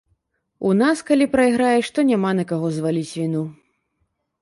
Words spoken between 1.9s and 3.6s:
то няма на каго зваліць віну.